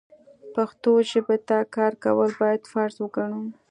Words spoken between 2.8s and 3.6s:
وګڼو.